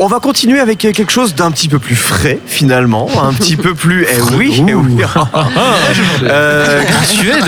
On 0.00 0.06
va 0.06 0.20
continuer 0.20 0.60
avec 0.60 0.78
quelque 0.78 1.10
chose 1.10 1.34
d'un 1.34 1.50
petit 1.50 1.68
peu 1.68 1.80
plus 1.80 1.96
frais, 1.96 2.38
finalement. 2.46 3.08
Un 3.20 3.32
petit 3.32 3.56
peu 3.56 3.74
plus. 3.74 4.06
Eh 4.08 4.34
oui, 4.36 4.62
eh 4.68 4.74
oui. 4.74 4.96
Euh, 6.22 6.82
Suède 7.04 7.44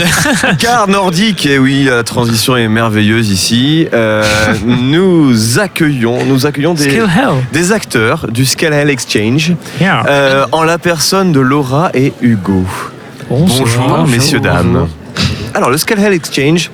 car 0.58 0.88
nordique, 0.88 1.44
et 1.46 1.58
oui, 1.58 1.84
la 1.84 2.02
transition 2.02 2.56
est 2.56 2.68
merveilleuse 2.68 3.30
ici. 3.30 3.86
Euh, 3.92 4.24
nous 4.66 5.58
accueillons, 5.58 6.24
nous 6.24 6.46
accueillons 6.46 6.74
des, 6.74 7.72
acteurs 7.72 8.26
du 8.30 8.44
Scale 8.46 8.72
Hell 8.72 8.90
Exchange 8.90 9.52
Yeah. 9.80 10.04
euh, 10.08 10.46
en 10.52 10.62
la 10.62 10.78
personne 10.78 11.32
de 11.32 11.40
Laura 11.40 11.90
et 11.94 12.12
Hugo. 12.20 12.64
Bonjour, 13.28 14.06
messieurs, 14.08 14.40
dames. 14.40 14.88
Alors, 15.54 15.70
le 15.70 15.76
Scale 15.78 16.00
Hell 16.00 16.12
Exchange, 16.14 16.70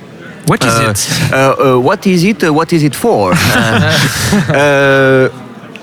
What 0.47 0.57
is 0.63 0.67
Euh, 0.69 0.91
it? 0.91 1.09
euh, 1.33 1.53
euh, 1.59 1.75
what 1.75 1.97
is 2.05 2.23
it? 2.25 2.45
What 2.49 2.67
is 2.71 2.83
it 2.83 2.95
for? 2.95 3.33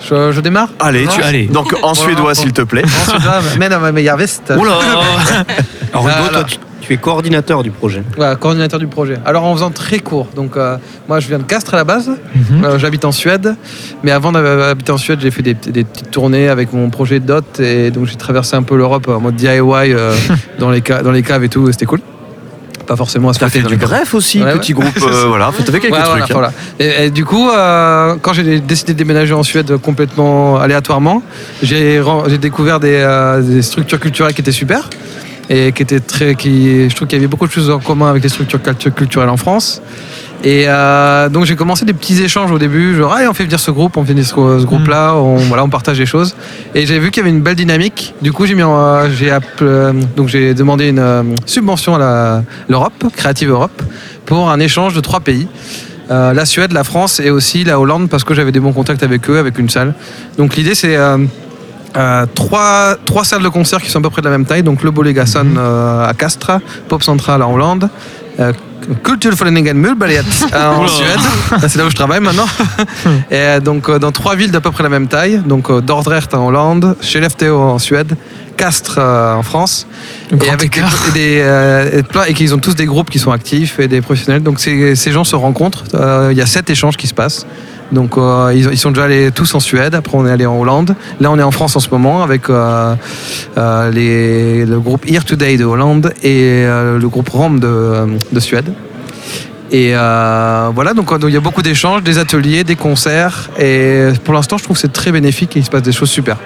Je, 0.08 0.32
je 0.32 0.40
démarre 0.40 0.68
allez, 0.80 1.06
tu, 1.06 1.22
Allez. 1.22 1.46
donc 1.46 1.74
en 1.82 1.94
suédois, 1.94 2.34
s'il 2.34 2.52
te 2.52 2.62
plaît. 2.62 2.84
Mais 3.58 3.68
non, 3.68 3.78
mais 3.92 4.02
jag 4.04 4.18
visst. 4.18 4.52
Oula 4.56 4.72
Alors, 5.92 6.06
Hugo, 6.08 6.08
Alors. 6.18 6.30
toi, 6.30 6.44
tu, 6.44 6.56
tu 6.82 6.92
es 6.92 6.96
coordinateur 6.98 7.62
du 7.62 7.70
projet. 7.70 8.02
Voilà, 8.16 8.36
coordinateur 8.36 8.78
du 8.78 8.86
projet. 8.86 9.16
Alors 9.24 9.44
en 9.44 9.54
faisant 9.54 9.70
très 9.70 10.00
court, 10.00 10.28
donc 10.36 10.56
euh, 10.56 10.76
moi 11.08 11.20
je 11.20 11.28
viens 11.28 11.38
de 11.38 11.44
Castres 11.44 11.72
à 11.74 11.78
la 11.78 11.84
base, 11.84 12.10
Mhm. 12.34 12.64
Euh, 12.64 12.78
j'habite 12.78 13.04
en 13.06 13.12
Suède, 13.12 13.54
mais 14.02 14.10
avant 14.10 14.32
d'habiter 14.32 14.92
en 14.92 14.98
Suède 14.98 15.20
j'ai 15.22 15.30
fait 15.30 15.42
des, 15.42 15.54
des 15.54 15.84
petites 15.84 16.10
tournées 16.10 16.48
avec 16.48 16.72
mon 16.74 16.90
projet 16.90 17.20
DOT 17.20 17.60
et 17.60 17.90
donc 17.90 18.06
j'ai 18.06 18.16
traversé 18.16 18.56
un 18.56 18.62
peu 18.62 18.76
l'Europe 18.76 19.08
en 19.08 19.20
mode 19.20 19.36
DIY 19.36 19.48
euh, 19.72 20.12
dans, 20.58 20.70
les 20.70 20.82
ca- 20.86 21.02
dans 21.02 21.12
les 21.12 21.22
caves 21.22 21.44
et 21.44 21.48
tout, 21.48 21.66
et 21.68 21.72
c'était 21.72 21.86
cool. 21.86 22.00
Pas 22.86 22.96
forcément 22.96 23.30
à 23.30 23.32
se 23.34 23.38
fait 23.48 23.62
du 23.62 23.76
greffe 23.76 24.14
aussi, 24.14 24.42
Ouais, 24.42 24.52
petit 24.58 24.74
ouais. 24.74 24.82
groupe. 24.82 24.96
euh, 25.02 25.24
voilà, 25.28 25.46
fait 25.72 25.80
quelques 25.80 25.94
Ouais, 25.94 26.02
trucs. 26.02 26.30
voilà, 26.30 26.48
hein. 26.48 26.52
voilà. 26.78 27.00
Et, 27.02 27.06
et 27.06 27.10
du 27.10 27.24
coup, 27.24 27.48
euh, 27.50 28.16
quand 28.20 28.32
j'ai 28.32 28.60
décidé 28.60 28.92
de 28.92 28.98
déménager 28.98 29.32
en 29.34 29.42
Suède 29.42 29.76
complètement 29.78 30.58
aléatoirement, 30.58 31.22
j'ai 31.62 32.00
découvert 32.38 32.80
des, 32.80 32.96
euh, 33.00 33.40
des 33.40 33.62
structures 33.62 34.00
culturelles 34.00 34.34
qui 34.34 34.40
étaient 34.40 34.52
super 34.52 34.90
et 35.50 35.72
qui 35.72 35.82
étaient 35.82 36.00
très, 36.00 36.34
qui, 36.34 36.88
je 36.88 36.94
trouve 36.96 37.06
qu'il 37.08 37.18
y 37.18 37.20
avait 37.20 37.28
beaucoup 37.28 37.46
de 37.46 37.52
choses 37.52 37.68
en 37.70 37.78
commun 37.78 38.08
avec 38.08 38.22
les 38.22 38.28
structures 38.30 38.60
cultu- 38.60 38.90
culturelles 38.90 39.28
en 39.28 39.36
France. 39.36 39.82
Et 40.44 40.64
euh, 40.68 41.30
donc 41.30 41.46
j'ai 41.46 41.56
commencé 41.56 41.86
des 41.86 41.94
petits 41.94 42.22
échanges 42.22 42.52
au 42.52 42.58
début, 42.58 42.94
genre 42.94 43.16
ah, 43.16 43.22
on 43.30 43.32
fait 43.32 43.44
venir 43.44 43.58
ce 43.58 43.70
groupe, 43.70 43.96
on 43.96 44.04
fait 44.04 44.12
venir 44.12 44.26
ce, 44.26 44.34
ce 44.34 44.66
groupe-là, 44.66 45.14
on, 45.14 45.36
voilà, 45.36 45.64
on 45.64 45.70
partage 45.70 45.96
des 45.96 46.04
choses. 46.04 46.36
Et 46.74 46.84
j'ai 46.84 46.98
vu 46.98 47.10
qu'il 47.10 47.22
y 47.22 47.26
avait 47.26 47.34
une 47.34 47.42
belle 47.42 47.56
dynamique. 47.56 48.14
Du 48.20 48.30
coup 48.30 48.44
j'ai 48.44 48.54
mis, 48.54 48.62
euh, 48.62 49.10
j'ai 49.10 49.32
euh, 49.62 49.92
donc 50.16 50.28
j'ai 50.28 50.52
demandé 50.52 50.88
une 50.90 51.34
subvention 51.46 51.96
à 51.96 52.42
l'Europe, 52.68 53.04
Creative 53.16 53.48
Europe, 53.48 53.82
pour 54.26 54.50
un 54.50 54.60
échange 54.60 54.94
de 54.94 55.00
trois 55.00 55.20
pays. 55.20 55.48
La 56.10 56.44
Suède, 56.44 56.72
la 56.72 56.84
France 56.84 57.18
et 57.18 57.30
aussi 57.30 57.64
la 57.64 57.80
Hollande 57.80 58.10
parce 58.10 58.24
que 58.24 58.34
j'avais 58.34 58.52
des 58.52 58.60
bons 58.60 58.74
contacts 58.74 59.02
avec 59.02 59.30
eux, 59.30 59.38
avec 59.38 59.58
une 59.58 59.70
salle. 59.70 59.94
Donc 60.36 60.54
l'idée 60.54 60.74
c'est 60.74 60.98
euh, 61.96 62.26
trois, 62.34 62.96
trois 63.04 63.24
salles 63.24 63.42
de 63.42 63.48
concert 63.48 63.80
qui 63.80 63.88
sont 63.88 64.00
à 64.00 64.02
peu 64.02 64.10
près 64.10 64.20
de 64.20 64.26
la 64.26 64.32
même 64.32 64.46
taille. 64.46 64.62
Donc 64.62 64.82
le 64.82 64.90
Bolegason 64.90 65.46
euh, 65.56 66.08
à 66.08 66.12
Castres, 66.14 66.58
Pop 66.88 67.02
Central 67.02 67.42
en 67.42 67.54
Hollande, 67.54 67.88
euh, 68.40 68.52
Kulturföreningen 69.02 69.76
Mulberget 69.76 70.24
euh, 70.52 70.70
en. 70.70 70.88
Suède. 70.88 71.20
C'est 71.60 71.76
là 71.76 71.86
où 71.86 71.90
je 71.90 71.94
travaille 71.94 72.20
maintenant. 72.20 72.46
et 73.30 73.36
euh, 73.36 73.60
donc 73.60 73.88
euh, 73.88 73.98
dans 73.98 74.12
trois 74.12 74.36
villes 74.36 74.50
d'à 74.50 74.60
peu 74.60 74.70
près 74.70 74.82
la 74.82 74.88
même 74.88 75.08
taille. 75.08 75.40
Donc 75.44 75.70
Dordrecht 75.82 76.34
en 76.34 76.46
Hollande, 76.46 76.96
Skellefteå 77.00 77.58
en 77.58 77.78
Suède, 77.78 78.16
Castres 78.56 78.98
en 78.98 79.42
France. 79.42 79.86
Et 80.44 80.50
avec 80.50 80.80
des, 81.14 81.40
et 81.92 82.02
des, 82.02 82.02
et 82.28 82.34
qu'ils 82.34 82.54
ont 82.54 82.58
tous 82.58 82.74
des 82.74 82.86
groupes 82.86 83.10
qui 83.10 83.18
sont 83.18 83.32
actifs 83.32 83.78
et 83.80 83.88
des 83.88 84.00
professionnels. 84.00 84.42
Donc 84.42 84.60
ces, 84.60 84.94
ces 84.94 85.12
gens 85.12 85.24
se 85.24 85.36
rencontrent. 85.36 85.84
Il 86.30 86.36
y 86.36 86.42
a 86.42 86.46
sept 86.46 86.70
échanges 86.70 86.96
qui 86.96 87.06
se 87.06 87.14
passent. 87.14 87.46
Donc 87.92 88.16
euh, 88.16 88.52
ils, 88.54 88.78
sont 88.78 88.90
déjà 88.90 89.04
allés 89.04 89.30
tous 89.32 89.54
en 89.54 89.60
Suède. 89.60 89.94
Après 89.94 90.16
on 90.16 90.26
est 90.26 90.30
allé 90.30 90.46
en 90.46 90.58
Hollande. 90.58 90.94
Là 91.20 91.30
on 91.30 91.38
est 91.38 91.42
en 91.42 91.50
France 91.50 91.76
en 91.76 91.80
ce 91.80 91.90
moment 91.90 92.22
avec 92.22 92.48
euh, 92.48 92.94
euh, 93.56 93.90
le 94.66 94.78
groupe 94.80 95.08
Here 95.08 95.24
Today 95.24 95.56
de 95.56 95.64
Hollande 95.64 96.12
et 96.22 96.64
le 96.64 97.06
groupe 97.08 97.28
Rome 97.28 97.60
de, 97.60 98.18
de 98.32 98.40
Suède. 98.40 98.72
Et 99.70 99.92
voilà, 99.92 100.94
donc, 100.94 101.10
il 101.22 101.30
y 101.30 101.36
a 101.36 101.40
beaucoup 101.40 101.62
d'échanges, 101.62 102.02
des 102.02 102.18
ateliers, 102.18 102.62
des 102.62 102.76
concerts. 102.76 103.50
Et 103.58 104.08
pour 104.22 104.32
l'instant, 104.32 104.56
je 104.56 104.62
trouve 104.62 104.76
que 104.76 104.80
c'est 104.80 104.92
très 104.92 105.10
bénéfique 105.10 105.56
et 105.56 105.60
il 105.60 105.64
se 105.64 105.70
passe 105.70 105.82
des 105.82 105.92
choses 105.92 106.10
super. 106.10 106.36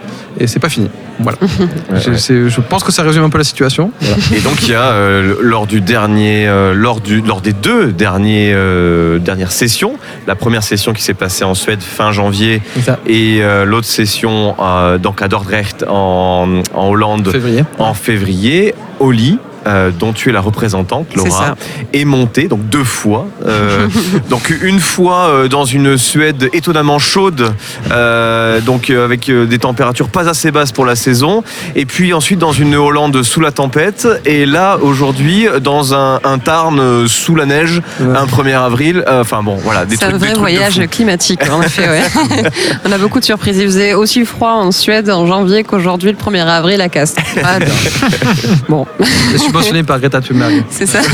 Et 0.41 0.47
c'est 0.47 0.60
pas 0.60 0.69
fini. 0.69 0.88
Voilà. 1.19 1.38
Je- 1.97 2.60
pense 2.60 2.84
que 2.84 2.93
ça 2.93 3.03
résume 3.03 3.25
un 3.25 3.31
peu 3.31 3.38
la 3.38 3.44
situation. 3.44 3.91
Voilà. 4.00 4.16
Et 4.37 4.41
donc 4.41 4.62
il 4.62 4.71
y 4.71 4.75
a 4.75 4.82
euh, 4.91 5.34
lors 5.41 5.66
du 5.66 5.81
dernier, 5.81 6.47
euh, 6.47 6.75
lors 6.75 7.00
du, 7.00 7.21
lors 7.22 7.41
des 7.41 7.53
deux 7.53 7.93
derniers 7.93 8.53
euh, 8.54 9.19
dernières 9.19 9.50
sessions, 9.53 9.94
la 10.27 10.37
première 10.37 10.62
session 10.62 10.93
qui 10.93 11.03
s'est 11.03 11.15
passée 11.15 11.44
en 11.44 11.54
Suède 11.54 11.81
fin 11.82 12.12
janvier 12.12 12.62
et 13.06 13.41
l'autre 13.66 13.87
session 13.87 14.54
donc 15.03 15.22
à 15.22 15.28
Dordrecht 15.28 15.84
en, 15.88 16.60
en 16.75 16.88
Hollande 16.88 17.31
Février. 17.32 17.65
en 17.78 17.94
février, 17.94 18.75
Oli. 19.00 19.38
Euh, 19.69 19.91
dont 19.91 20.12
tu 20.12 20.31
es 20.31 20.33
la 20.33 20.41
représentante, 20.41 21.06
Laura, 21.15 21.55
est 21.93 22.05
montée 22.05 22.49
donc 22.49 22.69
deux 22.69 22.84
fois. 22.84 23.27
euh, 23.47 23.87
donc 24.31 24.53
une 24.62 24.81
fois 24.81 25.29
euh, 25.29 25.49
dans 25.49 25.65
une 25.65 25.97
Suède 25.99 26.49
étonnamment 26.53 26.99
chaude, 26.99 27.53
euh, 27.91 28.61
donc 28.61 28.91
euh, 28.91 29.05
avec 29.05 29.28
euh, 29.28 29.47
des 29.47 29.59
températures 29.59 30.09
pas 30.09 30.28
assez 30.28 30.51
basses 30.51 30.73
pour 30.73 30.84
la 30.87 30.97
saison, 30.97 31.43
et 31.77 31.84
puis 31.84 32.12
ensuite 32.12 32.39
dans 32.39 32.53
une 32.53 32.75
Hollande 32.75 33.23
sous 33.23 33.41
la 33.41 33.53
tempête, 33.53 34.09
et 34.25 34.47
là 34.47 34.78
aujourd'hui 34.81 35.47
dans 35.62 35.95
un, 35.95 36.21
un 36.25 36.39
Tarn 36.39 37.07
sous 37.07 37.34
la 37.34 37.47
neige, 37.47 37.83
Ouais. 38.01 38.17
un 38.17 38.27
1er 38.27 38.55
avril. 38.57 39.05
euh, 39.07 39.21
Enfin 39.23 39.43
bon, 39.43 39.57
voilà, 39.57 39.84
des 39.84 39.97
C'est 39.97 40.05
un 40.05 40.17
vrai 40.17 40.34
voyage 40.34 40.81
climatique, 40.91 41.41
en 41.51 41.61
effet. 41.62 41.89
Ouais. 41.89 42.03
On 42.84 42.93
a 42.93 42.99
beaucoup 42.99 43.19
de 43.21 43.25
surprises. 43.25 43.59
Il 43.59 43.65
faisait 43.67 43.95
aussi 43.95 44.25
froid 44.25 44.51
en 44.53 44.71
Suède 44.73 45.11
en 45.11 45.27
janvier 45.27 45.65
qu'aujourd'hui, 45.65 46.12
le 46.12 46.17
1er 46.17 46.47
avril 46.47 46.81
à 46.81 46.89
Castres. 46.89 47.21
Ah, 47.45 47.59
bon, 48.69 48.87
C'est 49.37 49.53
subventionné 49.59 49.83
par 49.83 50.01
Greta 50.01 50.21
Thunberg. 50.21 50.65
c'est 50.71 50.87
ça. 50.87 51.01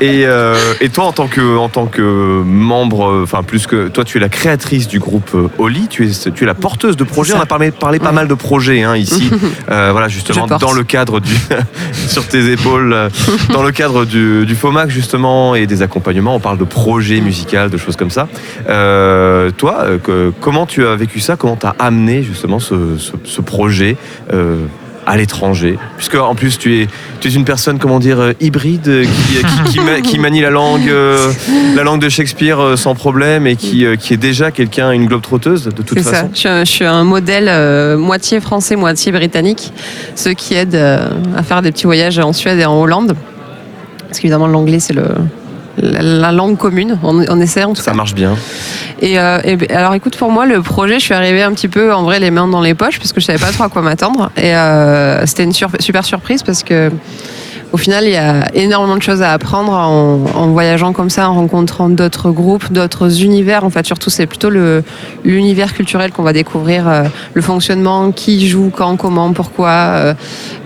Et, 0.00 0.24
euh, 0.26 0.56
et 0.80 0.88
toi, 0.88 1.04
en 1.04 1.12
tant 1.12 1.28
que, 1.28 1.56
en 1.56 1.68
tant 1.68 1.86
que 1.86 2.02
membre, 2.42 3.20
enfin 3.22 3.42
plus 3.42 3.66
que 3.66 3.88
toi, 3.88 4.02
tu 4.04 4.16
es 4.16 4.20
la 4.20 4.28
créatrice 4.28 4.88
du 4.88 4.98
groupe 4.98 5.30
euh, 5.34 5.48
Oli, 5.58 5.86
tu 5.88 6.06
es, 6.06 6.30
tu 6.32 6.42
es 6.42 6.46
la 6.46 6.54
porteuse 6.54 6.96
de 6.96 7.04
projets. 7.04 7.34
On 7.34 7.40
a 7.40 7.46
parlé, 7.46 7.70
parlé 7.70 7.98
pas 7.98 8.10
mal 8.12 8.26
de 8.26 8.34
projets 8.34 8.82
hein, 8.82 8.96
ici, 8.96 9.30
Euh, 9.70 9.90
voilà 9.92 10.08
justement 10.08 10.46
dans 10.46 10.72
le 10.72 10.82
cadre 10.84 11.20
du 11.20 11.32
sur 12.08 12.26
tes 12.26 12.50
épaules, 12.50 13.08
dans 13.52 13.62
le 13.62 13.70
cadre 13.72 14.04
du, 14.04 14.44
du 14.46 14.54
FOMAC 14.54 14.90
justement 14.90 15.54
et 15.54 15.66
des 15.66 15.80
accompagnements. 15.82 16.34
On 16.34 16.40
parle 16.40 16.58
de 16.58 16.64
projets 16.64 17.20
musicaux, 17.20 17.68
de 17.70 17.76
choses 17.76 17.96
comme 17.96 18.10
ça. 18.10 18.26
Euh, 18.68 19.50
toi, 19.52 19.86
que- 20.02 20.32
comment 20.40 20.66
tu 20.66 20.86
as 20.86 20.96
vécu 20.96 21.20
ça? 21.20 21.36
Comment 21.36 21.56
tu 21.56 21.66
as 21.66 21.74
amené 21.78 22.22
justement 22.22 22.58
ce, 22.58 22.96
ce- 22.98 23.12
ce 23.24 23.40
projet 23.40 23.96
euh, 24.32 24.64
à 25.06 25.16
l'étranger 25.16 25.78
Puisque 25.96 26.14
en 26.14 26.34
plus 26.34 26.58
tu 26.58 26.80
es, 26.80 26.88
tu 27.20 27.28
es 27.28 27.32
une 27.32 27.44
personne, 27.44 27.78
comment 27.78 27.98
dire, 27.98 28.20
euh, 28.20 28.32
hybride, 28.40 28.88
euh, 28.88 29.04
qui, 29.04 29.38
qui, 29.38 29.70
qui 29.72 29.80
ma- 29.80 30.00
qui 30.00 30.18
manie 30.18 30.40
la 30.40 30.50
langue, 30.50 30.88
euh, 30.88 31.30
la 31.76 31.82
langue 31.82 32.00
de 32.00 32.08
Shakespeare 32.08 32.58
euh, 32.60 32.76
sans 32.76 32.94
problème 32.94 33.46
et 33.46 33.56
qui, 33.56 33.84
euh, 33.84 33.96
qui 33.96 34.14
est 34.14 34.18
déjà 34.18 34.50
quelqu'un, 34.50 34.90
une 34.92 35.06
globe 35.06 35.22
trotteuse 35.22 35.64
de 35.64 35.70
toute 35.70 35.98
C'est 35.98 36.02
ça. 36.04 36.10
façon. 36.12 36.30
Je 36.32 36.38
suis 36.38 36.48
un, 36.48 36.64
je 36.64 36.70
suis 36.70 36.84
un 36.84 37.04
modèle 37.04 37.48
euh, 37.48 37.96
moitié 37.98 38.40
français, 38.40 38.76
moitié 38.76 39.12
britannique. 39.12 39.72
Ce 40.16 40.30
qui 40.30 40.54
aide 40.54 40.74
euh, 40.74 41.08
à 41.36 41.42
faire 41.42 41.60
des 41.62 41.70
petits 41.72 41.84
voyages 41.84 42.18
en 42.18 42.32
Suède 42.32 42.58
et 42.58 42.64
en 42.64 42.80
Hollande. 42.80 43.14
Parce 44.08 44.20
qu'évidemment, 44.20 44.46
l'anglais, 44.46 44.78
c'est 44.80 44.92
le, 44.92 45.04
la, 45.78 46.02
la 46.02 46.32
langue 46.32 46.56
commune. 46.56 46.98
On, 47.02 47.24
on 47.28 47.40
essaie 47.40 47.64
en 47.64 47.74
tout 47.74 47.82
Ça 47.82 47.90
cas. 47.92 47.96
marche 47.96 48.14
bien. 48.14 48.36
Et, 49.00 49.18
euh, 49.18 49.40
et 49.44 49.70
alors 49.72 49.94
écoute, 49.94 50.16
pour 50.16 50.30
moi, 50.30 50.46
le 50.46 50.62
projet, 50.62 50.94
je 50.98 51.04
suis 51.04 51.14
arrivée 51.14 51.42
un 51.42 51.52
petit 51.52 51.68
peu 51.68 51.92
en 51.92 52.02
vrai 52.04 52.20
les 52.20 52.30
mains 52.30 52.48
dans 52.48 52.60
les 52.60 52.74
poches 52.74 52.98
parce 52.98 53.12
que 53.12 53.20
je 53.20 53.26
savais 53.26 53.38
pas 53.38 53.50
trop 53.52 53.64
à 53.64 53.68
quoi 53.68 53.82
m'attendre. 53.82 54.30
Et 54.36 54.54
euh, 54.54 55.26
c'était 55.26 55.44
une 55.44 55.52
sur- 55.52 55.70
super 55.80 56.04
surprise 56.04 56.42
parce 56.42 56.62
que 56.62 56.90
au 57.74 57.76
final, 57.76 58.04
il 58.04 58.12
y 58.12 58.16
a 58.16 58.54
énormément 58.54 58.96
de 58.96 59.02
choses 59.02 59.20
à 59.20 59.32
apprendre 59.32 59.72
en, 59.72 60.46
voyageant 60.52 60.92
comme 60.92 61.10
ça, 61.10 61.28
en 61.28 61.34
rencontrant 61.34 61.88
d'autres 61.88 62.30
groupes, 62.30 62.72
d'autres 62.72 63.24
univers. 63.24 63.64
En 63.64 63.70
fait, 63.70 63.84
surtout, 63.84 64.10
c'est 64.10 64.26
plutôt 64.26 64.48
l'univers 65.24 65.74
culturel 65.74 66.12
qu'on 66.12 66.22
va 66.22 66.32
découvrir, 66.32 66.86
euh, 66.88 67.02
le 67.34 67.42
fonctionnement, 67.42 68.12
qui 68.12 68.48
joue, 68.48 68.70
quand, 68.72 68.96
comment, 68.96 69.32
pourquoi, 69.32 69.70
euh, 69.70 70.14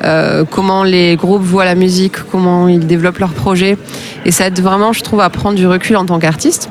euh, 0.05 0.44
comment 0.50 0.84
les 0.84 1.16
groupes 1.16 1.40
voient 1.40 1.64
la 1.64 1.76
musique, 1.76 2.16
comment 2.31 2.69
ils 2.69 2.87
développent 2.87 3.20
leurs 3.20 3.32
projets. 3.32 3.78
Et 4.26 4.31
ça 4.31 4.49
aide 4.49 4.61
vraiment, 4.61 4.93
je 4.93 5.02
trouve, 5.02 5.22
à 5.22 5.31
prendre 5.31 5.56
du 5.56 5.66
recul 5.66 5.96
en 5.96 6.04
tant 6.04 6.19
qu'artiste 6.19 6.69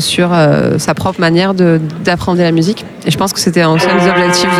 sur 0.00 0.30
sa 0.78 0.94
propre 0.94 1.20
manière 1.20 1.54
d'apprendre 1.54 2.42
la 2.42 2.50
musique. 2.50 2.84
Et 3.06 3.12
je 3.12 3.16
pense 3.16 3.32
que 3.32 3.38
c'était 3.38 3.62
un 3.62 3.76
des 3.76 4.08
objectifs 4.10 4.50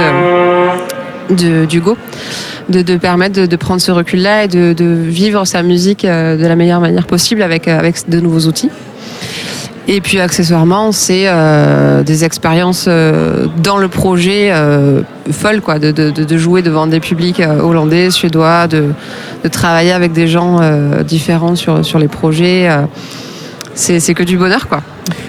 de, 1.28 1.34
de- 1.34 1.64
d'Hugo, 1.64 1.96
de, 2.68 2.82
de 2.82 2.96
permettre 2.96 3.34
de, 3.40 3.46
de 3.46 3.56
prendre 3.56 3.80
ce 3.80 3.90
recul-là 3.92 4.44
et 4.44 4.48
de, 4.48 4.72
de 4.72 4.84
vivre 4.84 5.44
sa 5.46 5.62
musique 5.62 6.04
euh, 6.04 6.36
de 6.36 6.46
la 6.46 6.56
meilleure 6.56 6.80
manière 6.80 7.06
possible 7.06 7.42
avec, 7.42 7.66
euh, 7.68 7.78
avec 7.78 8.08
de 8.08 8.20
nouveaux 8.20 8.46
outils. 8.48 8.70
Et 9.90 10.02
puis 10.02 10.20
accessoirement, 10.20 10.92
c'est 10.92 11.24
euh, 11.28 12.02
des 12.02 12.24
expériences 12.24 12.84
euh, 12.88 13.46
dans 13.62 13.78
le 13.78 13.88
projet 13.88 14.50
euh, 14.52 15.00
folles, 15.30 15.62
quoi, 15.62 15.78
de, 15.78 15.92
de, 15.92 16.10
de- 16.10 16.36
jouer 16.38 16.60
devant 16.60 16.86
des 16.86 17.00
publics 17.00 17.40
euh, 17.40 17.60
hollandais, 17.60 18.10
suédois, 18.10 18.66
de, 18.66 18.92
de 19.42 19.48
travailler 19.48 19.92
avec 19.92 20.12
des 20.12 20.28
gens 20.28 20.60
différents 21.04 21.56
sur, 21.56 21.82
sur 21.86 21.98
les 21.98 22.08
projets. 22.08 22.68
c'est 23.74 24.12
que 24.14 24.22
du 24.24 24.36
bonheur, 24.36 24.68
quoi. 24.68 24.82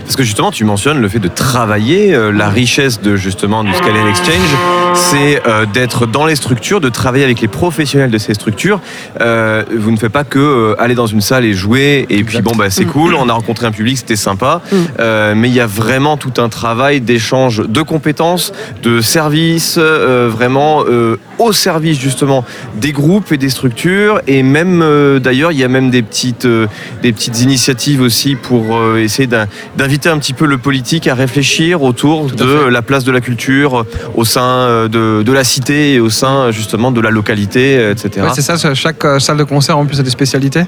Parce 0.04 0.16
que 0.16 0.24
justement, 0.24 0.52
tu 0.52 0.64
mentionnes 0.64 1.02
le 1.02 1.08
fait 1.10 1.20
de 1.20 1.28
travailler, 1.28 2.14
euh, 2.14 2.32
la 2.32 2.50
richesse 2.50 3.02
de 3.02 3.16
justement 3.16 3.64
du 3.64 3.74
Scale 3.74 3.96
Exchange, 4.10 4.58
c'est 4.94 5.42
euh, 5.48 5.66
d'être 5.72 6.06
dans 6.06 6.26
les 6.26 6.36
structures, 6.36 6.82
de 6.82 6.90
travailler 6.90 7.24
avec 7.24 7.42
les 7.42 7.48
professionnels 7.48 8.12
de 8.12 8.18
ces 8.18 8.34
structures. 8.34 8.80
Euh, 9.22 9.64
vous 9.76 9.92
ne 9.92 9.98
faites 9.98 10.12
pas 10.12 10.24
que 10.24 10.40
euh, 10.40 10.76
aller 10.82 10.96
dans 10.96 11.06
une 11.06 11.22
salle 11.22 11.46
et 11.46 11.54
jouer, 11.54 12.06
et 12.10 12.24
puis 12.24 12.42
bon, 12.42 12.52
bah, 12.56 12.70
c'est 12.70 12.86
cool, 12.86 13.14
on 13.14 13.30
a 13.30 13.34
rencontré 13.34 13.68
un 13.68 13.72
public, 13.72 13.98
c'était 13.98 14.16
sympa. 14.16 14.62
Mm. 14.72 14.76
Euh, 15.00 15.34
mais 15.36 15.48
il 15.50 15.54
y 15.54 15.60
a 15.60 15.68
vraiment 15.68 16.18
tout 16.18 16.34
un 16.42 16.50
travail 16.50 17.02
d'échange 17.02 17.62
de 17.68 17.82
compétences, 17.82 18.52
de 18.84 19.02
services, 19.02 19.76
euh, 19.78 20.30
vraiment 20.32 20.84
euh, 20.88 21.18
au 21.38 21.52
service 21.54 22.00
justement 22.00 22.44
des 22.76 22.92
groupes 22.92 23.32
et 23.32 23.38
des 23.38 23.50
structures. 23.50 24.22
Et 24.28 24.44
même 24.44 24.82
euh, 24.82 25.20
d'ailleurs, 25.20 25.52
il 25.52 25.60
y 25.60 25.64
a 25.64 25.68
même 25.68 25.90
des 25.90 26.02
petites, 26.02 26.46
euh, 26.46 26.68
des 27.04 27.12
petites 27.14 27.42
initiatives 27.42 28.02
aussi 28.02 28.36
pour 28.36 28.78
euh, 28.78 28.98
essayer 28.98 29.28
d'in- 29.28 29.48
d'inviter 29.78 30.10
un 30.10 30.18
petit 30.18 30.34
peu 30.34 30.46
le 30.46 30.58
politique 30.58 31.08
à 31.08 31.14
réfléchir 31.16 31.82
autour 31.84 32.26
de 32.32 32.66
la 32.70 32.82
place 32.82 33.04
de 33.04 33.12
la 33.12 33.22
culture 33.22 33.86
au 34.16 34.26
sein 34.26 34.42
euh, 34.44 34.88
de, 34.88 35.24
de 35.24 35.32
la 35.32 35.44
cité 35.44 35.94
et 35.94 36.00
au 36.00 36.10
sein 36.10 36.52
justement 36.52 36.92
de 36.92 37.02
la 37.02 37.12
localité, 37.12 37.78
euh, 37.78 37.92
etc. 37.92 38.26
Ouais, 38.26 38.32
c'est 38.34 38.42
ça, 38.42 38.56
chaque 38.74 39.06
euh, 39.06 39.20
salle 39.20 39.38
de 39.38 39.44
concert 39.44 39.78
en 39.78 39.86
plus 39.86 40.00
a 40.00 40.04
des 40.04 40.10
spécialités. 40.10 40.64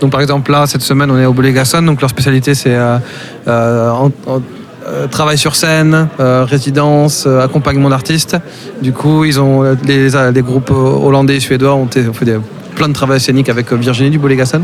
Donc 0.00 0.12
par 0.12 0.20
exemple 0.20 0.50
là, 0.52 0.66
cette 0.66 0.82
semaine, 0.82 1.10
on 1.10 1.18
est 1.18 1.26
au 1.26 1.32
Bolégason, 1.32 1.82
donc 1.82 2.00
leur 2.00 2.10
spécialité 2.10 2.54
c'est 2.54 2.74
euh, 2.74 2.98
euh, 3.48 3.90
en- 3.90 4.10
en- 4.26 4.42
euh, 4.86 5.06
travail 5.06 5.38
sur 5.38 5.54
scène, 5.54 6.08
euh, 6.18 6.44
résidence, 6.44 7.24
euh, 7.26 7.40
accompagnement 7.44 7.88
d'artistes. 7.88 8.36
Du 8.82 8.92
coup, 8.92 9.24
ils 9.24 9.38
ont 9.40 9.62
les, 9.86 10.08
les 10.34 10.42
groupes 10.42 10.70
hollandais 10.72 11.36
et 11.36 11.40
suédois 11.40 11.74
ont, 11.74 11.84
ont 11.84 12.12
fait 12.12 12.24
des- 12.24 12.38
plein 12.82 12.88
de 12.88 12.94
travail 12.94 13.20
scénique 13.20 13.48
avec 13.48 13.72
euh, 13.72 13.76
Virginie 13.76 14.10
du 14.10 14.18
Bolégason. 14.18 14.62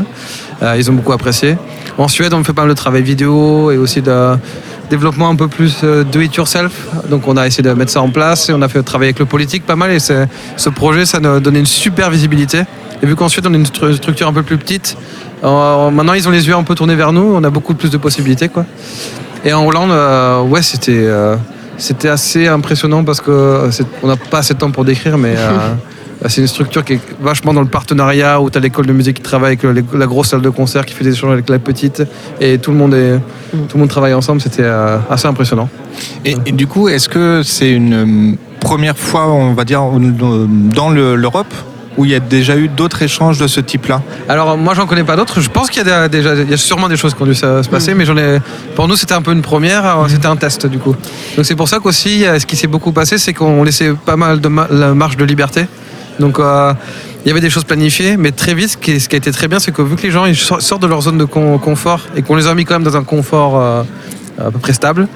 Euh, 0.61 0.75
ils 0.77 0.91
ont 0.91 0.93
beaucoup 0.93 1.13
apprécié. 1.13 1.55
En 1.97 2.09
Suède, 2.09 2.33
on 2.33 2.43
fait 2.43 2.51
pas 2.51 2.63
mal 2.63 2.71
de 2.71 2.75
travail 2.75 3.01
vidéo 3.01 3.71
et 3.71 3.77
aussi 3.77 4.01
de 4.01 4.35
développement 4.89 5.29
un 5.29 5.37
peu 5.37 5.47
plus 5.47 5.77
euh, 5.85 6.03
do 6.03 6.19
it 6.19 6.35
yourself. 6.35 6.73
Donc 7.09 7.29
on 7.29 7.37
a 7.37 7.47
essayé 7.47 7.63
de 7.63 7.71
mettre 7.71 7.91
ça 7.93 8.01
en 8.01 8.09
place 8.09 8.49
et 8.49 8.53
on 8.53 8.61
a 8.61 8.67
fait 8.67 8.83
travailler 8.83 9.09
avec 9.11 9.19
le 9.19 9.25
politique 9.25 9.65
pas 9.65 9.77
mal 9.77 9.91
et 9.91 9.99
ce 9.99 10.69
projet 10.69 11.05
ça 11.05 11.21
nous 11.21 11.39
donné 11.39 11.59
une 11.59 11.65
super 11.65 12.09
visibilité. 12.09 12.63
Et 13.01 13.05
vu 13.05 13.15
qu'ensuite 13.15 13.45
on 13.47 13.53
est 13.53 13.57
une 13.57 13.63
stru- 13.63 13.95
structure 13.95 14.27
un 14.27 14.33
peu 14.33 14.43
plus 14.43 14.57
petite, 14.57 14.97
maintenant 15.41 16.11
ils 16.13 16.27
ont 16.27 16.31
les 16.31 16.45
yeux 16.45 16.55
un 16.55 16.63
peu 16.63 16.75
tournés 16.75 16.95
vers 16.95 17.13
nous, 17.13 17.21
on 17.39 17.43
a 17.45 17.49
beaucoup 17.49 17.73
plus 17.73 17.89
de 17.89 17.95
possibilités 17.97 18.49
quoi. 18.49 18.65
Et 19.45 19.53
en 19.53 19.65
Hollande, 19.65 19.93
ouais 20.51 20.61
c'était 20.61 21.07
c'était 21.77 22.09
assez 22.09 22.47
impressionnant 22.49 23.05
parce 23.05 23.21
que 23.21 23.31
euh, 23.31 23.71
c'est- 23.71 23.85
on 24.03 24.07
n'a 24.07 24.17
pas 24.17 24.39
assez 24.39 24.53
de 24.55 24.59
temps 24.59 24.71
pour 24.71 24.83
décrire, 24.83 25.17
mais 25.17 25.35
c'est 26.27 26.41
une 26.41 26.47
structure 26.47 26.83
qui 26.83 26.93
est 26.93 26.99
vachement 27.21 27.53
dans 27.53 27.61
le 27.61 27.67
partenariat 27.67 28.41
où 28.41 28.49
tu 28.49 28.57
as 28.57 28.61
l'école 28.61 28.85
de 28.85 28.93
musique 28.93 29.17
qui 29.17 29.21
travaille 29.21 29.57
avec 29.61 29.87
la 29.93 30.05
grosse 30.05 30.27
salle 30.29 30.41
de 30.41 30.49
concert 30.49 30.85
qui 30.85 30.93
fait 30.93 31.03
des 31.05 31.13
échanges 31.13 31.31
avec 31.31 31.47
la 31.49 31.59
petite 31.59 32.03
et 32.41 32.57
tout 32.57 32.71
le 32.71 32.77
monde 32.77 32.93
est 32.93 33.19
tout 33.69 33.75
le 33.77 33.79
monde 33.79 33.89
travaille 33.89 34.13
ensemble. 34.13 34.41
C'était 34.41 34.63
euh, 34.63 34.97
assez 35.09 35.27
impressionnant. 35.27 35.69
Et, 36.25 36.35
et 36.45 36.51
du 36.51 36.67
coup, 36.67 36.87
est-ce 36.89 37.09
que 37.09 37.41
c'est 37.43 37.71
une 37.71 37.93
euh, 37.93 38.35
première 38.59 38.97
fois, 38.97 39.27
on 39.27 39.53
va 39.53 39.63
dire, 39.63 39.81
euh, 39.81 40.45
dans 40.49 40.89
le- 40.89 41.15
l'Europe 41.15 41.53
où 41.97 42.05
il 42.05 42.11
y 42.11 42.15
a 42.15 42.19
déjà 42.19 42.55
eu 42.55 42.67
d'autres 42.69 43.01
échanges 43.01 43.39
de 43.39 43.47
ce 43.47 43.59
type-là? 43.59 44.01
Alors 44.29 44.57
moi 44.57 44.73
j'en 44.73 44.85
connais 44.85 45.03
pas 45.03 45.15
d'autres. 45.15 45.41
Je 45.41 45.49
pense 45.49 45.69
qu'il 45.69 45.85
y 45.85 45.89
a 45.89 46.07
des- 46.07 46.17
déjà 46.21 46.35
il 46.35 46.49
y 46.49 46.53
a 46.53 46.57
sûrement 46.57 46.87
des 46.89 46.95
choses 46.97 47.13
qui 47.15 47.21
ont 47.23 47.25
dû 47.25 47.33
se, 47.35 47.63
se 47.63 47.69
passer, 47.69 47.93
mais 47.95 48.05
j'en 48.05 48.17
ai. 48.17 48.39
Pour 48.75 48.87
nous 48.87 48.95
c'était 48.95 49.13
un 49.15 49.21
peu 49.21 49.31
une 49.31 49.41
première. 49.41 49.83
alors 49.85 50.09
C'était 50.09 50.27
un 50.27 50.35
test 50.35 50.67
du 50.67 50.77
coup. 50.79 50.95
Donc 51.35 51.45
c'est 51.45 51.55
pour 51.55 51.67
ça 51.67 51.79
qu'aussi 51.79 52.23
ce 52.37 52.45
qui 52.45 52.55
s'est 52.55 52.67
beaucoup 52.67 52.91
passé, 52.91 53.17
c'est 53.17 53.33
qu'on 53.33 53.63
laissait 53.63 53.93
pas 53.93 54.15
mal 54.17 54.39
de 54.41 54.47
ma- 54.47 54.67
la 54.69 54.93
marge 54.93 55.17
de 55.17 55.25
liberté. 55.25 55.65
Donc 56.19 56.39
euh, 56.39 56.73
il 57.25 57.27
y 57.27 57.31
avait 57.31 57.41
des 57.41 57.49
choses 57.49 57.63
planifiées, 57.63 58.17
mais 58.17 58.31
très 58.31 58.53
vite, 58.53 58.69
ce 58.71 58.77
qui, 58.77 58.91
a 58.91 59.17
été 59.17 59.31
très 59.31 59.47
bien, 59.47 59.59
c'est 59.59 59.71
que 59.71 59.81
vu 59.81 59.95
que 59.95 60.03
les 60.03 60.11
gens 60.11 60.25
ils 60.25 60.35
sor- 60.35 60.61
sortent 60.61 60.81
de 60.81 60.87
leur 60.87 61.01
zone 61.01 61.17
de 61.17 61.25
con- 61.25 61.57
confort 61.57 62.01
et 62.15 62.21
qu'on 62.21 62.35
les 62.35 62.47
a 62.47 62.53
mis 62.55 62.65
quand 62.65 62.75
même 62.75 62.83
dans 62.83 62.97
un 62.97 63.03
confort 63.03 63.57
euh, 63.59 63.83
à 64.37 64.51
peu 64.51 64.59
près 64.59 64.73
stable. 64.73 65.07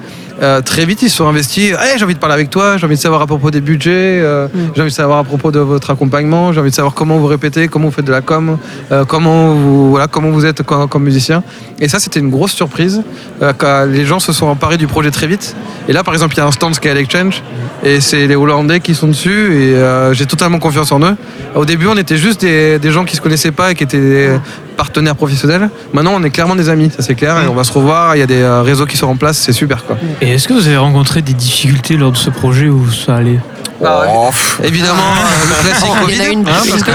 Euh, 0.42 0.60
très 0.60 0.84
vite, 0.84 1.02
ils 1.02 1.10
se 1.10 1.16
sont 1.16 1.28
investis. 1.28 1.70
Hey, 1.72 1.96
j'ai 1.98 2.04
envie 2.04 2.14
de 2.14 2.18
parler 2.18 2.34
avec 2.34 2.50
toi. 2.50 2.76
J'ai 2.76 2.86
envie 2.86 2.96
de 2.96 3.00
savoir 3.00 3.22
à 3.22 3.26
propos 3.26 3.50
des 3.50 3.60
budgets. 3.60 3.90
euh, 4.22 4.48
J'ai 4.74 4.82
envie 4.82 4.90
de 4.90 4.94
savoir 4.94 5.18
à 5.18 5.24
propos 5.24 5.50
de 5.50 5.60
votre 5.60 5.90
accompagnement. 5.90 6.52
J'ai 6.52 6.60
envie 6.60 6.70
de 6.70 6.74
savoir 6.74 6.94
comment 6.94 7.18
vous 7.18 7.26
répétez, 7.26 7.68
comment 7.68 7.86
vous 7.86 7.92
faites 7.92 8.04
de 8.04 8.12
la 8.12 8.20
com, 8.20 8.58
euh, 8.92 9.04
comment 9.04 9.54
vous 9.54 9.90
voilà, 9.90 10.06
comment 10.08 10.30
vous 10.30 10.44
êtes 10.44 10.62
comme, 10.62 10.88
comme 10.88 11.04
musicien. 11.04 11.42
Et 11.80 11.88
ça, 11.88 11.98
c'était 12.00 12.20
une 12.20 12.30
grosse 12.30 12.52
surprise. 12.52 13.02
euh, 13.42 13.52
quand 13.56 13.84
les 13.88 14.04
gens 14.06 14.20
se 14.20 14.32
sont 14.32 14.46
emparés 14.46 14.76
du 14.76 14.86
projet 14.86 15.10
très 15.10 15.26
vite. 15.26 15.54
Et 15.88 15.92
là, 15.92 16.02
par 16.02 16.14
exemple, 16.14 16.34
il 16.34 16.38
y 16.38 16.40
a 16.40 16.46
un 16.46 16.52
stand 16.52 16.74
Scale 16.74 16.98
Exchange 16.98 17.42
et 17.82 18.00
c'est 18.00 18.26
les 18.26 18.36
Hollandais 18.36 18.80
qui 18.80 18.94
sont 18.94 19.08
dessus. 19.08 19.52
Et 19.54 19.74
euh, 19.76 20.12
j'ai 20.14 20.26
totalement 20.26 20.58
confiance 20.58 20.90
en 20.92 21.00
eux. 21.00 21.16
Au 21.54 21.64
début, 21.64 21.86
on 21.86 21.96
était 21.96 22.16
juste 22.16 22.40
des, 22.40 22.78
des 22.78 22.90
gens 22.90 23.04
qui 23.04 23.16
se 23.16 23.20
connaissaient 23.20 23.52
pas 23.52 23.70
et 23.70 23.74
qui 23.74 23.84
étaient 23.84 23.98
des 24.00 24.28
partenaires 24.76 25.14
professionnels. 25.14 25.68
Maintenant, 25.92 26.12
on 26.16 26.22
est 26.24 26.30
clairement 26.30 26.56
des 26.56 26.68
amis, 26.68 26.90
ça 26.90 27.02
c'est 27.02 27.14
clair. 27.14 27.36
Et 27.44 27.48
on 27.48 27.54
va 27.54 27.62
se 27.64 27.72
revoir. 27.72 28.16
Il 28.16 28.20
y 28.20 28.22
a 28.22 28.26
des 28.26 28.40
euh, 28.42 28.62
réseaux 28.62 28.86
qui 28.86 28.96
sont 28.96 29.06
en 29.06 29.16
place. 29.16 29.38
C'est 29.38 29.52
super 29.52 29.84
quoi. 29.84 29.96
Et 30.24 30.32
est-ce 30.34 30.48
que 30.48 30.54
vous 30.54 30.66
avez 30.66 30.76
rencontré 30.78 31.20
des 31.22 31.34
difficultés 31.34 31.96
lors 31.96 32.10
de 32.12 32.16
ce 32.16 32.30
projet 32.30 32.68
où 32.68 32.90
ça 32.90 33.16
allait 33.16 33.38
Oh, 33.82 34.28
pff, 34.30 34.60
Évidemment, 34.64 34.94
euh, 35.02 35.48
le 35.48 35.68
classique 35.68 35.86
Il 35.86 35.90
y 35.90 35.98
en 35.98 36.00
Covid. 36.06 36.20
a 36.20 36.28
une- 36.30 36.40
hein, 36.40 36.52
parce 36.54 36.66
une 36.66 36.80
que 36.82 36.90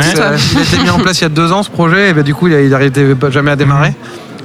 il 0.53 0.57
a 0.57 0.61
été 0.63 0.77
mis 0.81 0.89
en 0.89 0.97
place 0.99 1.19
il 1.19 1.23
y 1.23 1.25
a 1.25 1.29
deux 1.29 1.51
ans 1.51 1.61
ce 1.61 1.69
projet, 1.69 2.09
et 2.09 2.13
ben, 2.13 2.23
du 2.23 2.33
coup 2.33 2.47
il 2.47 2.69
n'arrivait 2.69 3.15
jamais 3.29 3.51
à 3.51 3.55
démarrer. 3.55 3.93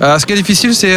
Euh, 0.03 0.19
ce 0.19 0.27
qui 0.27 0.33
est 0.33 0.37
difficile, 0.37 0.75
c'est 0.75 0.95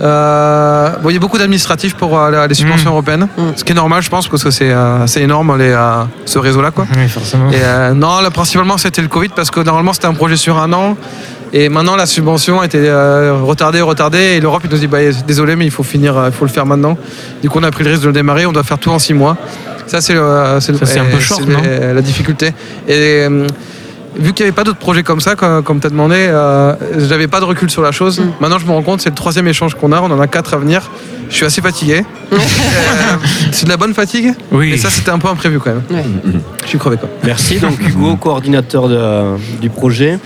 euh, 0.00 0.90
bon, 1.02 1.10
il 1.10 1.14
y 1.14 1.16
a 1.16 1.20
beaucoup 1.20 1.38
d'administratifs 1.38 1.96
pour 1.96 2.16
euh, 2.16 2.46
les 2.46 2.54
subventions 2.54 2.90
européennes, 2.90 3.26
Mm. 3.36 3.42
ce 3.56 3.64
qui 3.64 3.72
est 3.72 3.74
normal, 3.74 4.02
je 4.02 4.10
pense, 4.10 4.28
parce 4.28 4.44
que 4.44 4.50
c'est 4.50 4.70
euh, 4.70 5.04
énorme 5.16 5.56
les, 5.58 5.70
euh, 5.70 6.04
ce 6.26 6.38
réseau-là, 6.38 6.70
quoi. 6.70 6.86
Oui, 6.96 7.08
forcément. 7.08 7.50
Et 7.50 7.54
euh, 7.60 7.94
non, 7.94 8.20
là, 8.20 8.30
principalement 8.30 8.78
c'était 8.78 9.02
le 9.02 9.08
Covid 9.08 9.30
parce 9.34 9.50
que 9.50 9.60
normalement 9.60 9.92
c'était 9.92 10.06
un 10.06 10.14
projet 10.14 10.36
sur 10.36 10.58
un 10.58 10.72
an. 10.72 10.96
Et 11.52 11.68
maintenant 11.68 11.96
la 11.96 12.06
subvention 12.06 12.60
a 12.60 12.66
été 12.66 12.78
euh, 12.78 13.38
retardée, 13.42 13.80
retardée. 13.80 14.18
Et 14.36 14.40
l'Europe 14.40 14.62
il 14.64 14.70
nous 14.70 14.78
dit 14.78 14.86
bah, 14.86 14.98
désolé 15.26 15.56
mais 15.56 15.64
il 15.64 15.70
faut 15.70 15.82
finir, 15.82 16.16
euh, 16.16 16.28
il 16.28 16.32
faut 16.32 16.44
le 16.44 16.50
faire 16.50 16.66
maintenant. 16.66 16.96
Du 17.42 17.48
coup 17.48 17.58
on 17.60 17.62
a 17.64 17.70
pris 17.70 17.84
le 17.84 17.90
risque 17.90 18.02
de 18.02 18.08
le 18.08 18.12
démarrer. 18.12 18.46
On 18.46 18.52
doit 18.52 18.62
faire 18.64 18.78
tout 18.78 18.90
en 18.90 18.98
six 18.98 19.14
mois. 19.14 19.36
Ça 19.86 20.00
c'est 20.00 20.14
le, 20.14 20.58
c'est 20.60 20.72
le- 20.72 20.78
Ça, 20.78 20.86
c'est 20.86 20.98
un 20.98 21.04
peu 21.06 21.16
euh, 21.16 21.20
short, 21.20 21.46
non 21.46 21.62
la 21.94 22.02
difficulté. 22.02 22.48
Et 22.86 23.24
euh, 23.24 23.46
vu 24.16 24.32
qu'il 24.34 24.44
n'y 24.44 24.48
avait 24.48 24.54
pas 24.56 24.64
d'autres 24.64 24.78
projets 24.78 25.02
comme 25.02 25.20
ça, 25.20 25.34
comme, 25.36 25.62
comme 25.62 25.80
tu 25.80 25.86
as 25.86 25.90
demandé, 25.90 26.16
euh, 26.18 26.74
j'avais 26.98 27.26
pas 27.28 27.40
de 27.40 27.44
recul 27.46 27.70
sur 27.70 27.82
la 27.82 27.92
chose. 27.92 28.20
Mm. 28.20 28.32
Maintenant 28.40 28.58
je 28.58 28.66
me 28.66 28.72
rends 28.72 28.82
compte 28.82 29.00
c'est 29.00 29.10
le 29.10 29.14
troisième 29.14 29.48
échange 29.48 29.74
qu'on 29.74 29.92
a. 29.92 30.00
On 30.00 30.10
en 30.10 30.20
a 30.20 30.26
quatre 30.26 30.54
à 30.54 30.58
venir. 30.58 30.90
Je 31.30 31.34
suis 31.34 31.44
assez 31.44 31.60
fatigué. 31.60 32.04
Euh, 32.38 33.16
c'est 33.52 33.64
de 33.64 33.70
la 33.70 33.76
bonne 33.78 33.94
fatigue. 33.94 34.32
Oui. 34.52 34.72
Et 34.72 34.76
ça 34.76 34.90
c'était 34.90 35.10
un 35.10 35.18
peu 35.18 35.28
imprévu 35.28 35.58
quand 35.58 35.70
même. 35.70 35.82
Ouais. 35.90 36.04
Je 36.62 36.68
suis 36.68 36.78
crevé 36.78 36.96
quoi. 36.98 37.08
Merci. 37.24 37.58
Donc 37.58 37.78
Hugo, 37.80 38.16
coordinateur 38.16 38.88
de- 38.88 39.38
du 39.60 39.70
projet. 39.70 40.18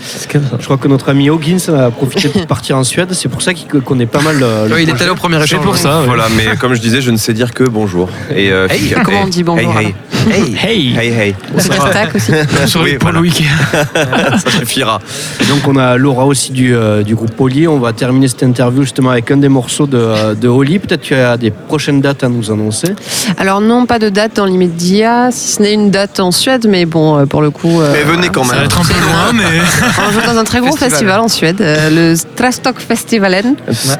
Je 0.58 0.64
crois 0.64 0.76
que 0.78 0.88
notre 0.88 1.08
ami 1.10 1.30
Hoggins 1.30 1.58
a 1.68 1.90
profité 1.90 2.28
pour 2.28 2.46
partir 2.46 2.76
en 2.76 2.82
Suède. 2.84 3.10
C'est 3.12 3.28
pour 3.28 3.40
ça 3.42 3.54
qu'il 3.54 3.68
connaît 3.82 4.06
pas 4.06 4.20
mal 4.20 4.38
le, 4.38 4.68
le 4.68 4.74
Ouais, 4.74 4.82
il 4.82 4.88
est 4.88 5.00
allé 5.00 5.10
au 5.10 5.14
premier 5.14 5.42
échange. 5.42 5.62
pour 5.62 5.76
ça. 5.76 6.00
ouais. 6.00 6.06
Voilà, 6.06 6.24
mais 6.36 6.56
comme 6.56 6.74
je 6.74 6.80
disais, 6.80 7.00
je 7.00 7.10
ne 7.12 7.16
sais 7.16 7.32
dire 7.34 7.54
que 7.54 7.64
bonjour. 7.64 8.08
Et, 8.34 8.50
euh, 8.50 8.66
Hey, 8.68 8.94
comment 9.04 9.22
on 9.22 9.28
dit 9.28 9.44
bonjour, 9.44 9.72
Hey, 9.78 9.94
hey. 10.30 10.56
Hey 10.62 10.96
Hey, 10.96 11.08
hey. 11.12 11.34
Le 11.52 11.56
aussi. 11.58 11.68
Sur 12.66 12.82
Oui, 12.82 12.96
le. 13.12 13.20
Week. 13.20 13.44
Ça 13.84 14.50
suffira. 14.58 15.00
Donc 15.48 15.66
on 15.68 15.76
a 15.76 15.96
Laura 15.96 16.26
aussi 16.26 16.50
du, 16.52 16.74
euh, 16.74 17.02
du 17.04 17.14
groupe 17.14 17.40
Oli. 17.40 17.68
On 17.68 17.78
va 17.78 17.92
terminer 17.92 18.26
cette 18.28 18.42
interview 18.42 18.82
justement 18.82 19.10
avec 19.10 19.30
un 19.30 19.36
des 19.36 19.48
morceaux 19.48 19.86
de, 19.86 20.34
de. 20.34 20.48
Peut-être 20.92 21.06
qu'il 21.08 21.16
y 21.16 21.20
a 21.20 21.38
des 21.38 21.50
prochaines 21.50 22.02
dates 22.02 22.22
à 22.22 22.28
nous 22.28 22.50
annoncer. 22.50 22.88
Alors 23.38 23.62
non, 23.62 23.86
pas 23.86 23.98
de 23.98 24.10
date 24.10 24.36
dans 24.36 24.44
l'immédiat, 24.44 25.30
si 25.32 25.54
ce 25.54 25.62
n'est 25.62 25.72
une 25.72 25.90
date 25.90 26.20
en 26.20 26.30
Suède, 26.32 26.66
mais 26.68 26.84
bon, 26.84 27.16
euh, 27.20 27.24
pour 27.24 27.40
le 27.40 27.48
coup... 27.50 27.80
euh, 27.80 27.94
Mais 27.94 28.02
venez 28.02 28.28
quand 28.28 28.44
Ça 28.44 28.50
va 28.50 28.56
même. 28.56 28.64
être 28.66 28.78
un 28.78 28.84
peu 28.84 28.92
loin, 29.00 29.32
mais. 29.32 29.44
On 30.06 30.10
joue 30.12 30.20
dans 30.26 30.36
un 30.38 30.44
très 30.44 30.58
gros 30.60 30.68
Festival. 30.76 30.90
festival, 30.90 31.20
en 31.20 31.28
Suède, 31.28 31.60
euh, 31.62 32.10
le 32.10 32.14
Strastock 32.14 32.78
Festivalen. 32.78 33.54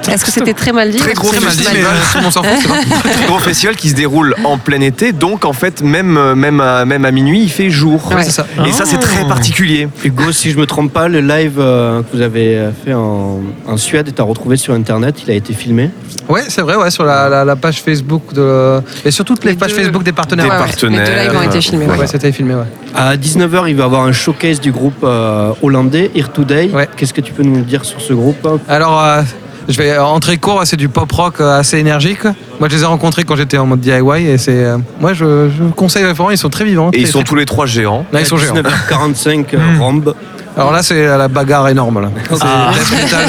Est-ce 0.07 0.23
que 0.23 0.31
c'était 0.31 0.53
très 0.53 0.73
mal 0.73 0.91
dit 0.91 0.99
Très 0.99 1.15
gros 1.15 1.31
Très 1.31 1.41
mal 1.41 1.51
dit, 1.57 1.63
festival. 1.65 1.93
mais 2.23 2.31
s'en 2.31 2.43
Très 2.43 3.27
gros 3.27 3.39
festival 3.39 3.75
qui 3.77 3.89
se 3.89 3.95
déroule 3.95 4.35
en 4.45 4.59
plein 4.59 4.83
été, 4.83 5.13
donc 5.13 5.47
en 5.47 5.55
fait, 5.55 5.81
même, 5.81 6.35
même, 6.35 6.61
à, 6.61 6.85
même 6.85 7.07
à 7.07 7.11
minuit, 7.11 7.43
il 7.45 7.51
fait 7.51 7.71
jour. 7.71 8.07
Ouais. 8.15 8.23
c'est 8.25 8.33
ça. 8.33 8.47
Et 8.67 8.73
ça, 8.73 8.85
c'est 8.85 8.99
très 8.99 9.23
Oh. 9.25 9.29
particulier. 9.29 9.89
Hugo, 10.05 10.31
si 10.33 10.51
je 10.51 10.59
me 10.59 10.67
trompe 10.67 10.93
pas, 10.93 11.09
le 11.09 11.21
live 11.21 11.55
euh, 11.59 12.03
que 12.03 12.17
vous 12.17 12.23
avez 12.23 12.69
fait 12.85 12.93
en, 12.93 13.41
en 13.67 13.77
Suède 13.79 14.09
est 14.09 14.21
à 14.21 14.25
retrouver 14.25 14.59
sur 14.59 14.75
Internet. 14.75 15.23
Il 15.27 15.31
a 15.31 15.35
été 15.35 15.55
filmé. 15.55 15.89
Ouais, 16.29 16.43
c'est 16.49 16.61
vrai, 16.63 16.75
ouais, 16.83 16.91
sur 16.91 17.05
la, 17.05 17.29
la- 17.29 17.45
la 17.45 17.57
page 17.57 17.83
Facebook 17.83 18.33
de. 18.35 18.81
Et 19.05 19.11
sur 19.11 19.25
toutes 19.25 19.45
les, 19.45 19.53
Les 19.53 19.57
pages 19.57 19.71
deux- 19.75 19.83
Facebook 19.83 20.03
des 20.03 20.13
partenaires. 20.13 20.45
Des 20.47 20.51
Ouais, 20.51 20.57
ouais. 20.59 20.65
partenaires. 20.65 21.05
Les 21.05 21.11
deux 21.11 21.21
lives 21.31 21.39
ont 21.39 21.43
été 21.43 21.61
filmés. 21.61 21.87
ouais. 21.87 21.99
Ouais, 21.99 22.07
c'était 22.07 22.33
filmé, 22.33 22.55
ouais. 22.55 22.65
À 22.95 23.17
19h, 23.17 23.65
il 23.69 23.77
va 23.77 23.83
y 23.83 23.87
avoir 23.87 24.03
un 24.03 24.13
showcase 24.13 24.61
du 24.61 24.73
groupe 24.73 25.03
euh, 25.05 25.53
hollandais, 25.63 26.11
Here 26.15 26.29
Today. 26.29 26.71
Ouais. 26.73 26.89
Qu'est-ce 26.97 27.15
que 27.15 27.21
tu 27.21 27.33
peux 27.33 27.43
nous 27.43 27.63
dire 27.63 27.85
sur 27.85 28.01
ce 28.01 28.13
groupe 28.13 28.47
Alors, 28.69 29.01
euh, 29.03 29.23
je 29.69 29.79
vais 29.79 29.97
entrer 29.97 30.39
court, 30.39 30.63
c'est 30.65 30.77
du 30.77 30.89
pop 30.89 31.11
rock 31.13 31.35
euh, 31.41 31.59
assez 31.61 31.79
énergique. 31.79 32.25
Moi, 32.61 32.69
je 32.69 32.77
les 32.77 32.83
ai 32.83 32.87
rencontrés 32.87 33.25
quand 33.25 33.37
j'étais 33.37 33.59
en 33.59 33.67
mode 33.67 33.81
DIY 33.81 34.27
et 34.27 34.39
c'est. 34.39 34.53
euh, 34.65 34.79
moi, 35.01 35.13
je, 35.15 35.49
je 35.57 35.65
conseille 35.75 36.03
vraiment, 36.05 36.31
ils 36.31 36.39
sont 36.39 36.51
très 36.51 36.65
vivants. 36.65 36.91
Et 36.93 37.01
ils 37.01 37.07
sont 37.07 37.21
très- 37.21 37.25
tous 37.29 37.35
les 37.37 37.47
trois 37.47 37.67
géants. 37.67 38.05
Là, 38.13 38.21
ils 38.21 38.27
sont 38.27 38.37
géants. 38.37 38.55
19h45, 38.55 39.47
euh, 39.55 39.59
Mm. 39.59 39.81
Rombe. 39.81 40.15
Alors 40.57 40.71
là, 40.73 40.83
c'est 40.83 41.07
la 41.07 41.29
bagarre 41.29 41.69
énorme. 41.69 42.01
Là. 42.03 42.11
C'est 42.31 42.37
Ah. 42.43 42.73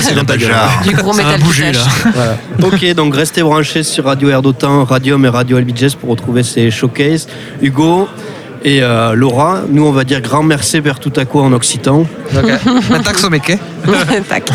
c'est 0.02 0.14
dans 0.16 0.26
ta 0.26 0.36
gueule. 0.38 0.52
Du 0.86 0.94
gros 0.96 1.14
métal 1.14 1.40
là. 1.40 1.80
Voilà. 2.14 2.38
Ok, 2.64 2.94
donc 2.96 3.16
restez 3.16 3.42
branchés 3.44 3.84
sur 3.84 4.06
Radio 4.06 4.30
Air 4.30 4.42
d'Otan, 4.42 4.84
Radium 4.84 5.24
et 5.26 5.30
Radio 5.30 5.58
LBJS 5.60 5.96
pour 6.00 6.10
retrouver 6.10 6.44
ces 6.44 6.70
showcases. 6.72 7.28
Hugo, 7.62 8.08
Et 8.66 8.82
euh, 8.82 9.14
Laura, 9.14 9.62
nous 9.70 9.86
on 9.86 9.92
va 9.92 10.06
dire 10.06 10.22
grand 10.22 10.42
merci 10.44 10.80
vers 10.80 10.98
tout 11.00 11.12
à 11.18 11.26
coup 11.26 11.40
en 11.42 11.52
occitan. 11.52 12.06
Ok. 12.36 12.52
Un 12.94 13.00
taxe 13.00 13.24
au 13.26 13.30
mec. 13.30 13.58
Tac. 14.30 14.50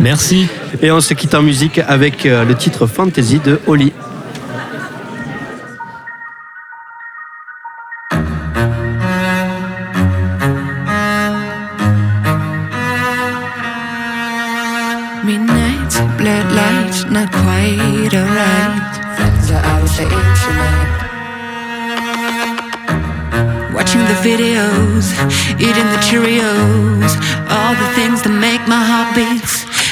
Merci. 0.00 0.48
Et 0.82 0.90
on 0.90 1.00
se 1.00 1.14
quitte 1.14 1.34
en 1.34 1.42
musique 1.42 1.80
avec 1.88 2.26
euh, 2.26 2.44
le 2.44 2.54
titre 2.54 2.86
Fantasy 2.86 3.40
de 3.44 3.58
Oli. 3.66 3.92
The 24.10 24.28
videos, 24.28 25.06
eating 25.60 25.88
the 25.94 26.00
Cheerios, 26.02 27.12
all 27.48 27.74
the 27.74 27.90
things 27.94 28.22
that 28.22 28.34
make 28.34 28.62
my 28.66 28.82
heart 28.90 29.14
beat. 29.14 29.46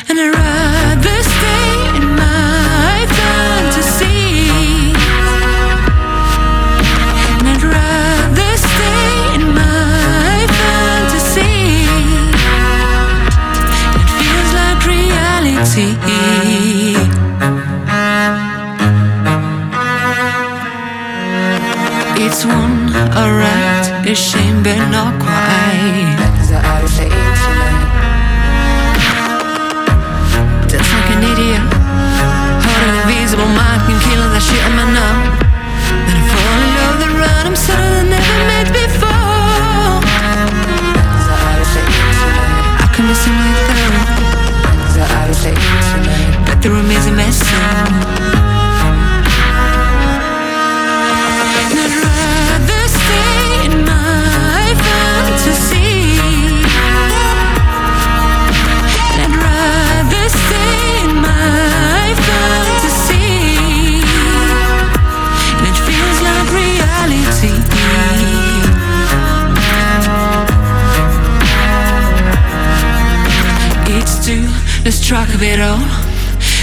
And 0.08 0.18
I'd 0.18 0.34
rather 0.34 1.22
stay 1.22 1.27
It's 22.30 22.44
one, 22.44 22.92
alright, 23.16 24.06
a 24.06 24.14
shame, 24.14 24.62
but 24.62 24.76
not 24.90 25.16
quite. 25.18 26.18
Just 30.68 30.92
like 30.92 31.08
an 31.16 31.24
idiot, 31.24 31.64
holding 32.64 32.96
invisible 33.00 33.48
mind, 33.48 33.80
can 33.88 33.98
kill 34.04 34.20
that 34.28 34.42
shit 34.44 34.60
in 34.60 34.76
my 34.76 34.84
numb. 34.92 35.17
Track 74.96 75.28
of 75.34 75.42
it 75.42 75.60
all. 75.60 75.78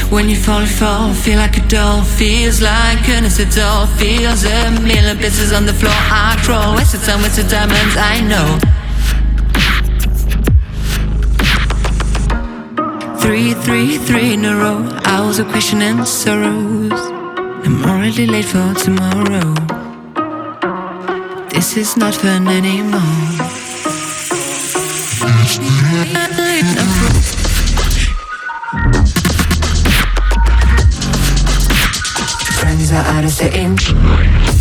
When 0.09 0.27
you 0.29 0.35
fall, 0.35 0.61
you 0.61 0.67
fall, 0.67 1.13
feel 1.13 1.37
like 1.37 1.57
a 1.57 1.67
doll. 1.67 2.01
Feels 2.01 2.59
like 2.59 3.05
goodness, 3.05 3.39
it's 3.39 3.57
all. 3.59 3.85
Feels 3.85 4.43
a 4.45 4.71
million 4.81 5.15
pieces 5.17 5.53
on 5.53 5.67
the 5.67 5.73
floor. 5.73 5.93
I 5.93 6.35
crawl, 6.43 6.75
wasted 6.75 7.01
time, 7.01 7.21
wasted 7.21 7.49
diamonds, 7.49 7.95
I 7.95 8.21
know. 8.31 8.47
Three, 13.19 13.53
three, 13.53 13.99
three 13.99 14.33
in 14.33 14.43
a 14.45 14.55
row. 14.55 14.89
Hours 15.05 15.37
of 15.37 15.47
question 15.49 15.83
and 15.83 16.07
sorrows. 16.07 17.01
I'm 17.63 17.85
already 17.85 18.25
late 18.25 18.45
for 18.45 18.73
tomorrow. 18.73 19.53
This 21.49 21.77
is 21.77 21.95
not 21.95 22.15
fun 22.15 22.47
anymore. 22.47 23.45
Friends 32.85 33.07
are 33.07 33.13
out 33.13 33.23
of 33.23 33.35
the 33.37 33.59
in. 33.59 34.54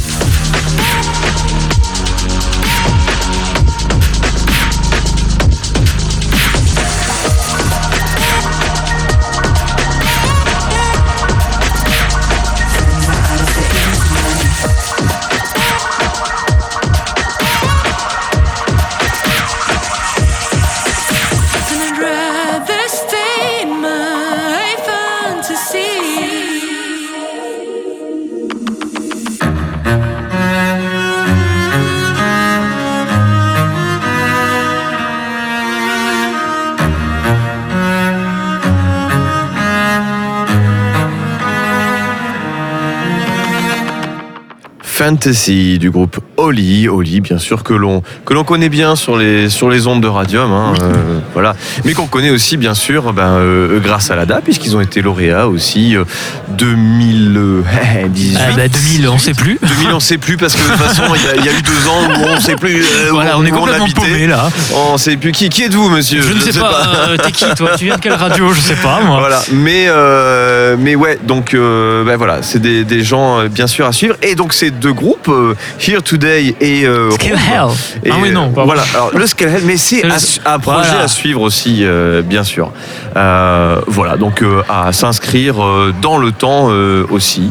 Fantasy 45.08 45.78
du 45.78 45.90
groupe 45.90 46.18
Oli, 46.38 46.88
Oli 46.88 47.20
bien 47.20 47.36
sûr 47.36 47.62
que 47.62 47.74
l'on 47.74 48.02
que 48.24 48.32
l'on 48.32 48.42
connaît 48.42 48.70
bien 48.70 48.96
sur 48.96 49.18
les 49.18 49.50
sur 49.50 49.68
les 49.68 49.86
ondes 49.86 50.00
de 50.02 50.06
Radium, 50.08 50.50
hein, 50.50 50.72
euh, 50.82 51.18
voilà, 51.34 51.54
mais 51.84 51.92
qu'on 51.92 52.06
connaît 52.06 52.30
aussi 52.30 52.56
bien 52.56 52.72
sûr 52.72 53.12
ben, 53.12 53.34
euh, 53.34 53.80
grâce 53.80 54.10
à 54.10 54.16
l'ADA 54.16 54.40
puisqu'ils 54.42 54.74
ont 54.76 54.80
été 54.80 55.02
lauréats 55.02 55.46
aussi 55.46 55.94
euh, 55.94 56.04
2018. 56.48 58.38
Ah 58.40 58.56
bah 58.56 58.68
2000, 58.68 59.08
on 59.08 59.18
sait 59.18 59.34
plus. 59.34 59.58
2000 59.62 59.88
on 59.92 60.00
sait 60.00 60.16
plus 60.18 60.36
parce 60.38 60.54
que 60.54 60.62
de 60.62 60.72
toute 60.72 60.80
façon 60.80 61.02
il 61.14 61.22
y, 61.22 61.28
a- 61.28 61.36
il 61.36 61.44
y 61.44 61.48
a 61.48 61.52
eu 61.52 61.62
deux 61.62 61.88
ans 61.88 62.08
où 62.08 62.28
on 62.36 62.40
sait 62.40 62.56
plus 62.56 62.80
euh, 62.82 63.10
Voilà, 63.10 63.38
on 63.38 63.44
est 63.44 63.52
où 63.52 63.56
complètement 63.56 63.86
paumé 63.94 64.26
là. 64.26 64.48
On 64.74 64.96
sait 64.96 65.16
plus 65.18 65.32
qui 65.32 65.48
qui 65.50 65.64
êtes-vous 65.64 65.88
monsieur? 65.90 66.22
Je 66.22 66.32
ne 66.32 66.40
sais 66.40 66.58
pas, 66.58 67.08
euh, 67.10 67.16
t'es 67.18 67.30
qui 67.30 67.44
toi? 67.56 67.72
Tu 67.76 67.84
viens 67.84 67.96
de 67.96 68.00
quelle 68.00 68.14
radio? 68.14 68.52
Je 68.54 68.60
sais 68.60 68.76
pas 68.76 69.00
moi. 69.04 69.18
Voilà, 69.18 69.42
mais 69.52 69.84
euh, 69.88 70.76
mais 70.78 70.94
ouais, 70.94 71.18
donc 71.22 71.52
euh, 71.52 72.04
ben 72.04 72.16
voilà, 72.16 72.38
c'est 72.42 72.60
des, 72.60 72.84
des 72.84 73.04
gens 73.04 73.40
euh, 73.40 73.48
bien 73.48 73.66
sûr 73.66 73.84
à 73.86 73.92
suivre. 73.92 74.16
Et 74.22 74.34
donc 74.34 74.54
ces 74.54 74.70
deux 74.70 74.93
groupes, 74.94 75.28
euh, 75.28 75.54
Here 75.80 76.02
Today 76.02 76.54
et 76.60 76.86
euh, 76.86 77.10
Scale 77.12 77.34
Rome. 77.56 77.74
Hell. 78.04 78.10
Ah 78.12 78.16
oui 78.22 78.30
non. 78.30 78.44
euh, 78.44 78.54
pardon. 78.54 78.64
voilà, 78.66 78.82
alors 78.94 79.10
le 79.16 79.26
Scalehead, 79.26 79.62
mais 79.64 79.76
c'est 79.76 80.02
un 80.06 80.58
projet 80.58 80.88
Voilà. 80.88 81.00
à 81.02 81.08
suivre 81.08 81.40
aussi, 81.42 81.80
euh, 81.82 82.22
bien 82.22 82.44
sûr. 82.44 82.72
Euh, 83.16 83.80
voilà, 83.86 84.16
donc 84.16 84.42
euh, 84.42 84.62
à 84.68 84.92
s'inscrire 84.92 85.62
euh, 85.64 85.92
dans 86.02 86.18
le 86.18 86.32
temps 86.32 86.68
euh, 86.70 87.06
aussi. 87.10 87.50